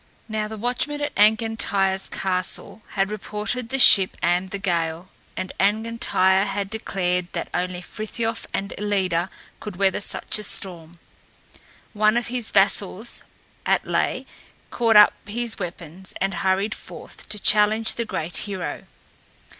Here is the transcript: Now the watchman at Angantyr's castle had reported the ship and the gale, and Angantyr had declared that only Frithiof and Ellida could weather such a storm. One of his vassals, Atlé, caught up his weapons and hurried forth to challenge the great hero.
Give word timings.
Now 0.27 0.47
the 0.47 0.57
watchman 0.57 0.99
at 0.99 1.13
Angantyr's 1.15 2.09
castle 2.09 2.81
had 2.93 3.11
reported 3.11 3.69
the 3.69 3.77
ship 3.77 4.17
and 4.19 4.49
the 4.49 4.57
gale, 4.57 5.09
and 5.37 5.51
Angantyr 5.59 6.45
had 6.45 6.71
declared 6.71 7.27
that 7.33 7.51
only 7.53 7.81
Frithiof 7.81 8.47
and 8.51 8.73
Ellida 8.79 9.29
could 9.59 9.75
weather 9.75 10.01
such 10.01 10.39
a 10.39 10.43
storm. 10.43 10.93
One 11.93 12.17
of 12.17 12.29
his 12.33 12.49
vassals, 12.49 13.21
Atlé, 13.63 14.25
caught 14.71 14.95
up 14.95 15.13
his 15.27 15.59
weapons 15.59 16.15
and 16.19 16.33
hurried 16.33 16.73
forth 16.73 17.29
to 17.29 17.37
challenge 17.37 17.93
the 17.93 18.03
great 18.03 18.37
hero. 18.37 18.85